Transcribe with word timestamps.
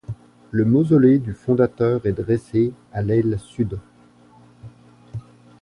Le 0.49 0.65
mausolée 0.65 1.19
du 1.19 1.31
fondateur 1.35 2.03
est 2.07 2.13
dressé 2.13 2.73
à 2.91 3.03
l'aile 3.03 3.37
sud. 3.39 3.77